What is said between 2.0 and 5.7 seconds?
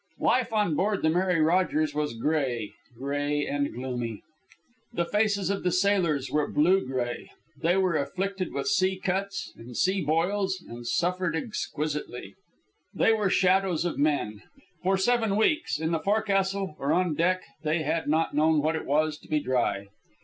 gray gray and gloomy. The faces of